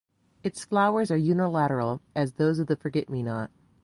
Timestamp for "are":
1.11-1.15